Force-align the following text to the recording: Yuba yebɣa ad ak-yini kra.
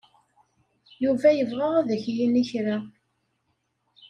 Yuba 1.03 1.29
yebɣa 1.37 1.69
ad 1.79 1.89
ak-yini 1.95 2.43
kra. 2.49 2.77